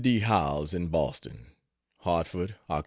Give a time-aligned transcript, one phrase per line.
[0.01, 0.21] D.
[0.21, 1.45] Howells, in Boston:
[1.99, 2.79] HARTFORD, Oct.